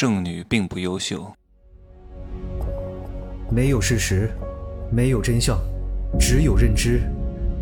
[0.00, 1.30] 剩女并不优秀。
[3.50, 4.30] 没有事实，
[4.90, 5.58] 没有真相，
[6.18, 7.02] 只有认知，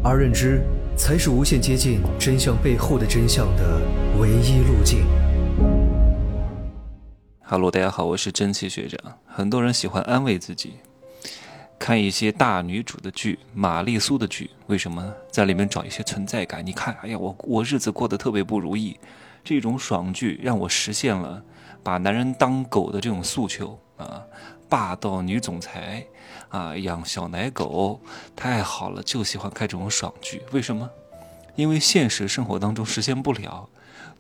[0.05, 0.63] 而认知
[0.97, 3.81] 才是无限接近真相背后的真相的
[4.21, 5.05] 唯一路径。
[7.41, 9.01] 哈喽，大家好，我是真气学长。
[9.27, 10.75] 很多人喜欢安慰自己，
[11.77, 16.65] 看一些大女主的剧、玛丽苏的剧，为什么在里面找一些存在感？
[16.65, 18.97] 你看，哎呀，我我日子过得特别不如意。
[19.43, 21.43] 这种爽剧让我实现了
[21.83, 24.23] 把男人当狗的这种诉求啊！
[24.69, 26.07] 霸道女总裁
[26.51, 28.01] 啊，养小奶狗，
[28.37, 30.43] 太好了，就喜欢看这种爽剧。
[30.53, 30.91] 为什么？
[31.57, 33.69] 因为现实生活当中实现不了，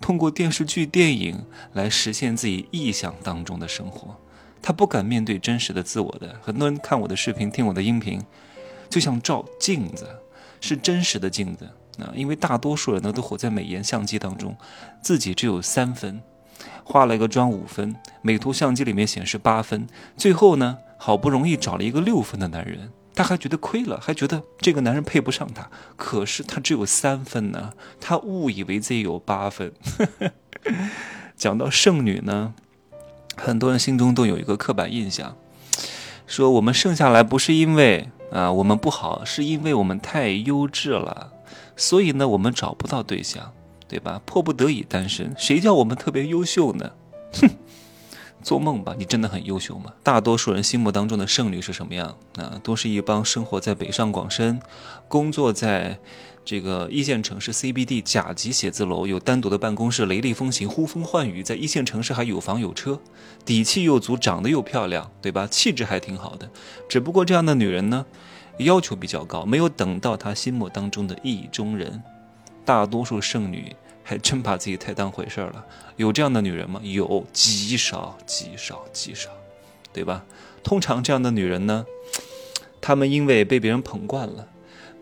[0.01, 1.45] 通过电视剧、电影
[1.75, 4.17] 来实现自己臆想当中的生活。
[4.62, 6.34] 他不敢面对真实的自我的。
[6.42, 8.20] 很多人看我的视频、听我的音频，
[8.89, 10.09] 就像照镜子，
[10.61, 11.69] 是真实的镜子。
[11.98, 14.56] 啊，因为大多数人呢都活在美颜相机当中，
[15.03, 16.23] 自己只有三分，
[16.85, 19.87] 化了一个妆五分，美图相机里面显示八分，
[20.17, 29.73] 最后呢好不容易找了一个六分的男人，他还觉得亏了，还觉得这个男人配不上他，可是他只有三分呢，他误以为自己有八分。
[31.36, 32.55] 讲到剩女呢，
[33.36, 35.36] 很多人心中都有一个刻板印象，
[36.27, 41.33] 说我们剩下来不是因为啊我们不好，是因为我们太优质了。
[41.77, 43.53] 所以呢，我们找不到对象，
[43.89, 44.20] 对吧？
[44.27, 46.91] 迫不得已单身，谁叫我们特别优秀呢？
[47.41, 47.50] 哼，
[48.42, 48.95] 做梦吧！
[48.98, 49.92] 你真的很优秀吗？
[50.03, 52.17] 大多数人心目当中的剩女是什么样？
[52.36, 54.61] 啊，都是一帮生活在北上广深，
[55.08, 55.98] 工作在
[56.45, 63.00] 这个一线城市 CBD 甲级写字楼，有单独的办公室，雷厉风行，呼风唤雨，在一线城市还有房有车，
[63.45, 65.47] 底气又足，长得又漂亮，对吧？
[65.47, 66.50] 气质还挺好的。
[66.89, 68.05] 只不过这样的女人呢？
[68.58, 72.02] 要求比较高，没有等到他心目当中的意中人。
[72.69, 73.74] 大多数剩女
[74.05, 75.64] 还真把自己太当回事了。
[75.97, 76.78] 有这样的女人吗？
[76.84, 79.30] 有，极少，极少，极少，
[79.91, 80.22] 对吧？
[80.62, 81.86] 通常这样的女人呢，
[82.78, 84.48] 她们因为被别人捧惯了，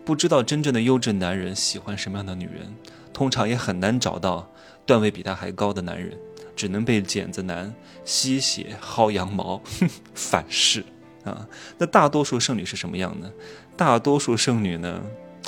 [0.05, 2.73] 不知道真正的优质男人喜欢什么样的女人，
[3.11, 4.49] 通常也很难找到
[4.85, 6.17] 段位比她还高的男人，
[6.55, 7.75] 只能被剪子男
[8.05, 9.61] 吸血薅羊毛，
[10.15, 10.85] 反噬。
[11.25, 11.45] 啊，
[11.77, 13.29] 那大多数剩女是什么样呢？
[13.75, 15.01] 大多数剩女呢，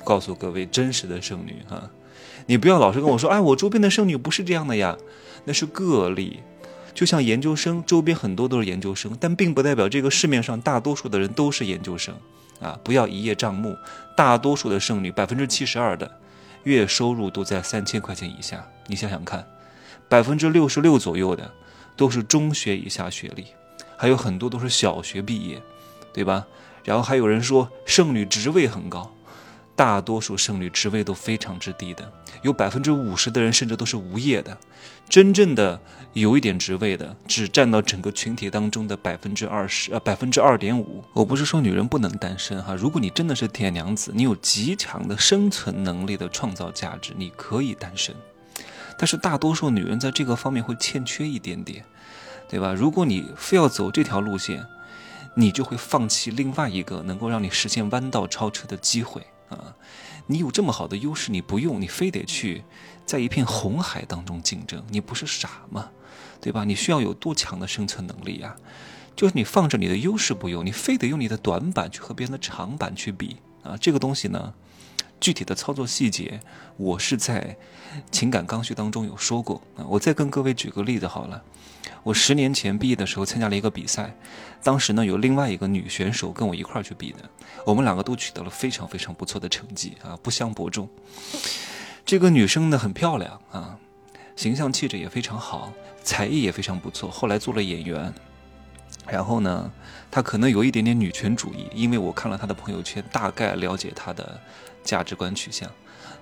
[0.03, 1.89] 告诉各位真实的剩女哈，
[2.47, 4.97] 你不要老是跟我说，哎，我周边的剩女不是这样的呀，
[5.45, 6.39] 那是个例。
[6.93, 12.13] 就像研究生周边很多都是研究生，但并不代表这个市面上大多数的人都是研究生
[12.59, 12.77] 啊！
[12.83, 13.77] 不要一叶障目，
[14.17, 16.19] 大多数的剩女，百分之七十二的
[16.63, 18.67] 月收入都在三千块钱以下。
[18.87, 19.47] 你想想看，
[20.09, 21.49] 百分之六十六左右的
[21.95, 23.45] 都是中学以下学历。
[23.95, 25.61] 还有很多都是小学毕业，
[26.11, 26.45] 对吧？
[26.83, 29.13] 然后还有人说剩女职位很高，
[29.79, 34.57] 大多数剩女职位都非常之低的，有百分之五十的人甚至都是无业的，
[35.07, 35.79] 真正的
[36.11, 41.01] 有一点职位的只占到整个群体当中的百分之二十，呃，百分之二点五。
[41.13, 48.13] 我不是说女人不能单身哈，如果你真的是铁娘子，你有极强的生存能力的创造价值，你可以单身，
[48.97, 51.85] 但是大多数女人在这个方面会欠缺一点点。
[52.49, 52.73] 对吧？
[52.73, 54.65] 如果你非要走这条路线，
[55.35, 59.75] 你就会放弃另外一个能够让你实现弯道超车的机会啊！
[60.27, 62.63] 你有这么好的优势，你不用，你非得去
[63.05, 65.89] 在一片红海当中竞争，你不是傻吗？
[66.39, 66.63] 对吧？
[66.63, 68.55] 你需要有多强的生存能力啊？
[69.15, 73.75] 就是你放着你的优势不用，你非得用你的短板去和别人的长板去比啊！
[73.75, 74.53] 这个东西呢，
[75.19, 76.39] 具体的操作细节，
[76.77, 77.55] 我是在
[78.11, 79.85] 情感刚需当中有说过啊。
[79.87, 81.43] 我再跟各位举个例子好了。
[82.03, 84.15] 我十年前毕业的时候参加了一个比赛，
[84.63, 87.29] 当时呢有另外一个女选手跟我一块儿去比的，
[87.65, 90.87] 我们两个都取得了非常非常不错的成绩啊，不相伯仲。
[92.05, 93.77] 这个女生呢很漂亮啊，
[94.35, 98.13] 形象气质也非常好，才艺也非常不错，后来做了演员。
[99.11, 99.71] 然后呢，
[100.09, 104.39] 她可能有一点点女权主义，因为我看了她的朋友圈，大概了解她的
[104.83, 105.69] 价值观取向，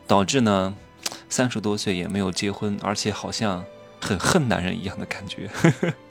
[0.06, 0.75] 导致呢
[1.30, 3.64] 三十多岁也没有结婚，而且好像。
[4.00, 5.50] 很恨男人一样的感觉，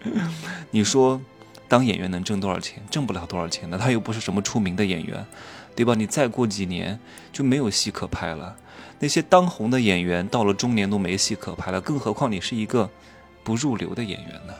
[0.72, 1.20] 你说，
[1.68, 2.82] 当演员能挣多少钱？
[2.90, 5.24] 挣不了多少钱的，他又不是什么出名的演员，
[5.76, 5.94] 对吧？
[5.94, 6.98] 你再过几年
[7.32, 8.56] 就没有戏可拍了。
[8.98, 12.90] 那些当红的演员到了中年都没戏可拍了，更何况你是一个
[13.44, 14.54] 不入流的演员呢？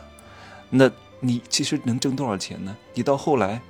[0.71, 0.89] 那
[1.21, 2.77] 你其实能挣多少钱呢？
[2.95, 3.61] 你到后来，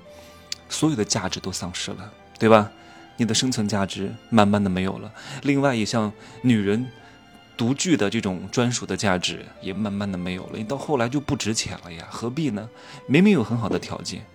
[0.69, 2.71] 所有的价值都丧失了，对吧？
[3.17, 5.13] 你的生存价值慢慢的没有了。
[5.43, 6.13] 另外一项，
[6.43, 6.87] 女人。
[7.59, 12.69] 独具的这种专属的价值也慢慢的没有了，你到后来就不值钱了呀，何必呢？
[13.07, 14.27] 明明有很好的条件，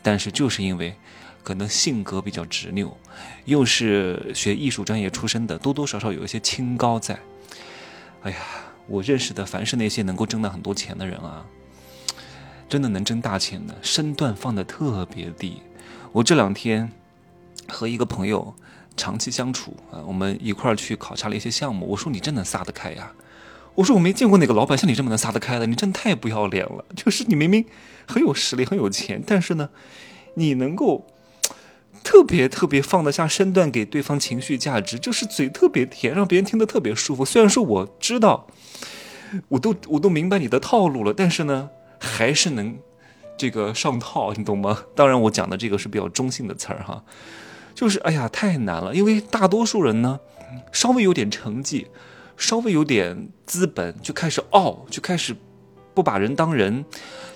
[0.00, 0.96] 但是就是因为
[1.42, 2.96] 可能性格比较执拗，
[3.44, 7.20] 又是学艺术专业出身的，多多少少有一些清高在。
[8.22, 8.38] 哎呀，
[8.86, 11.44] 我认识的凡是那些能够挣到很多钱的人啊，
[12.70, 15.60] 真的能挣大钱的，身段放的特别低。
[16.12, 16.88] 我这两天
[17.66, 18.54] 和一个朋友
[18.96, 21.84] 长期相处啊，我们一块儿去考察了一些项目。
[21.88, 23.12] 我说你真能撒得开呀！
[23.74, 26.84] 我说我没见过哪个老板像你这么能撒得开的，你真太不要脸了。
[26.94, 27.64] 就是你明明
[28.06, 29.70] 很有实力、很有钱，但是呢，
[30.34, 31.08] 你能够
[32.04, 37.24] 特别特别放得下身段给对方情绪价值，就是嘴特别甜，让别人听得特别舒服。
[37.24, 38.46] 虽然说我知道，
[39.48, 41.70] 我都我都明白你的套路了，但是呢，
[42.00, 42.76] 还是能。
[43.38, 44.84] 这个上套，你懂吗？
[44.94, 47.02] 当然，我讲的这个是比较中性的词儿哈，
[47.74, 50.20] 就是哎呀，太难了，因为大多数人呢，
[50.72, 51.86] 稍微有点成绩，
[52.36, 55.34] 稍微有点资本，就开始傲，就开始
[55.94, 56.84] 不把人当人，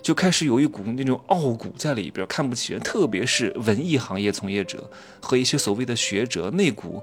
[0.03, 4.91] 就开始有一股那种傲骨在里边，看不起人，特别是文艺行业从业者
[5.21, 7.03] 和一些所谓的学者，那股。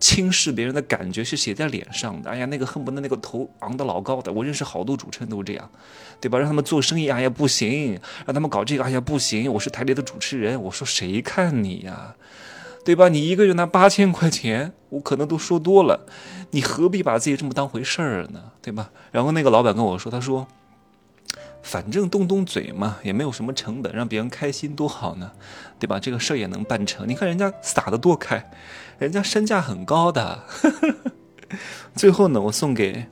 [0.00, 2.30] 轻视别人的感觉是写在脸上的。
[2.30, 4.32] 哎呀，那个恨不得那个头昂得老高的。
[4.32, 5.70] 我认识好多主持人都这样，
[6.18, 6.38] 对吧？
[6.38, 9.52] 让他们做生意，哎呀不行；让他们搞这个，哎呀不行。
[9.52, 12.14] 我是台里的主持人，我说谁看你呀，
[12.82, 13.10] 对吧？
[13.10, 16.06] 你一个月拿八千块钱，我可能都说多了，
[16.52, 18.52] 你何必把自己这么当回事儿呢？
[18.62, 18.90] 对吧？
[19.12, 20.48] 然后那个老板跟我说，他说。
[21.62, 25.30] 反正动动嘴嘛，也没有什么成本，让别人开心多好呢，
[25.78, 26.00] 对吧？
[26.00, 27.08] 这个事儿也能办成。
[27.08, 28.50] 你看人家撒得多开，
[28.98, 30.44] 人家身价很高的。
[31.94, 33.06] 最后呢，我送给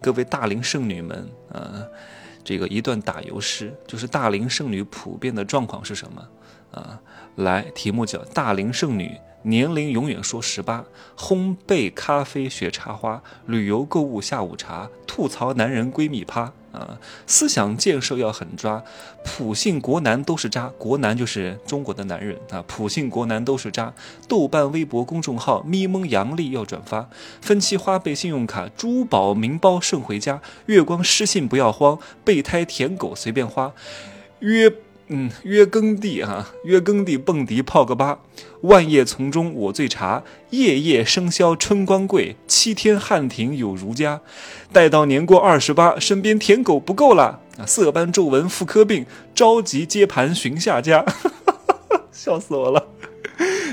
[0.00, 1.82] 各位大龄剩女们，啊，
[2.44, 6.28] 这个一段打油诗，就是大龄剩女普遍的状况是什么？
[6.70, 7.00] 啊，
[7.36, 10.84] 来，题目叫“大龄剩女年龄永远说十八，
[11.16, 18.82] 烘焙咖啡学插花，旅游购物下午茶，吐槽男人闺蜜趴。”啊，思想建设要狠抓，
[19.22, 23.92] 普信国男都是渣，国男就是中国的男人啊，普信国男都是渣。
[24.26, 27.08] 豆瓣、微博公众号咪蒙杨丽要转发，
[27.40, 33.72] 分期花呗、信用卡、珠宝、名包顺回家，月光失信不要慌，备胎舔狗随便花，
[34.40, 34.72] 约。
[35.14, 38.20] 嗯，约耕地啊，约耕地蹦迪泡个吧，
[38.62, 44.22] 万叶丛中我醉茶，夜夜笙箫春光贵，七天汉庭有如家。
[44.72, 49.04] 待到年过二十八，身边舔狗不够啦啊，色斑皱纹妇科病，
[49.34, 51.04] 着急接盘寻下家，
[52.10, 52.88] 笑死我了。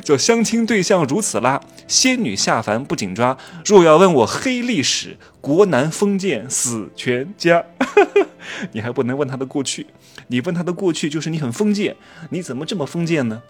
[0.03, 3.37] 就相亲对象如此啦，仙女下凡不紧抓。
[3.65, 7.63] 若要问我黑历史，国男封建死全家。
[8.73, 9.87] 你还不能问他的过去，
[10.27, 11.95] 你问他的过去就是你很封建，
[12.29, 13.41] 你怎么这么封建呢？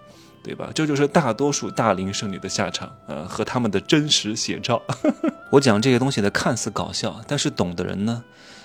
[0.43, 0.69] 对吧？
[0.73, 4.81] 这就是大多数大龄剩女的下场，呃，和他们的真实写照。
[5.51, 8.23] 我讲这些东西呢，看似搞笑，但是懂的人呢，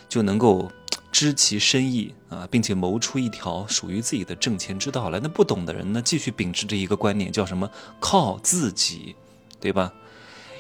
[0.09, 0.71] 就能够。
[1.15, 5.21] 知其深意啊，并且谋出一条属于自己的挣钱之道来。
[5.21, 7.71] 那不懂的人呢，继续秉持着一个观念，叫什么？
[8.01, 9.15] 靠自己，
[9.61, 9.93] 对吧？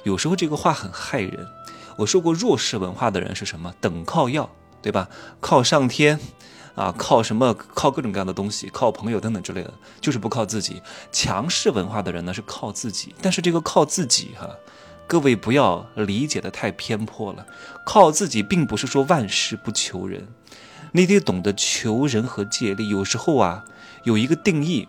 [0.04, 1.44] 有时候这个话很害人。
[1.96, 3.74] 我说过，弱势文化的人是什么？
[3.80, 4.48] 等靠要，
[4.80, 5.08] 对吧？
[5.40, 6.20] 靠上天
[6.76, 7.52] 啊，靠什么？
[7.52, 10.80] 靠各种各样的东西，靠朋友等等之类的，就是不靠自己。
[11.10, 13.12] 强势文化的人呢，是靠自己。
[13.20, 14.48] 但是这个靠自己哈。
[15.06, 17.46] 各位不要理解的太偏颇了，
[17.84, 20.26] 靠自己并不是说万事不求人，
[20.96, 22.88] 你得懂得求人和借力。
[22.88, 23.64] 有时候啊，
[24.04, 24.86] 有一个定义，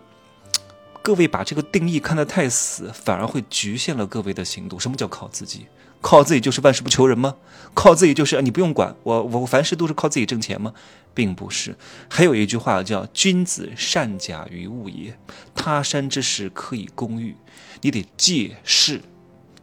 [1.02, 4.78] 各位把这个定义看得太死，反而会局限了各位的行动。
[4.78, 5.66] 什么叫靠自己？
[6.00, 7.34] 靠自己就是万事不求人吗？
[7.74, 10.72] 靠自己就是你不用管我，我凡事都是靠自己挣钱吗？
[11.12, 11.76] 并不是。
[12.08, 15.18] 还有一句话叫“君子善假于物也，
[15.56, 17.34] 他山之石，可以攻玉”，
[17.82, 19.00] 你得借势。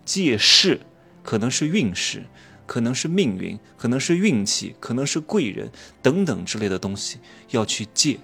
[0.03, 0.81] 借势，
[1.23, 2.25] 可能是运势，
[2.73, 7.19] 可能是命运，可能是运气，可能是贵人等等之类的东西，
[7.51, 8.19] 要去借。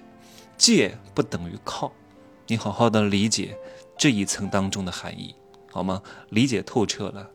[0.58, 1.92] 借不等于靠，
[2.48, 3.56] 你好好的理解
[3.96, 5.32] 这一层当中的含义，
[5.70, 6.02] 好吗？
[6.30, 7.30] 理解透彻了，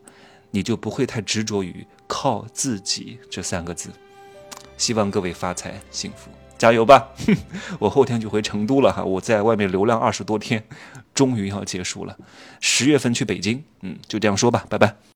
[0.52, 3.90] 你就不会太执着于靠自己这三个字。
[4.78, 6.30] 希望各位发财幸福。
[6.58, 7.08] 加油吧！
[7.80, 10.62] 我后天就回成都了哈，我在外面流浪二十多天，
[11.14, 12.18] 终于要结束了。
[12.60, 14.98] 十月份去北京，嗯，就这样说吧，拜拜。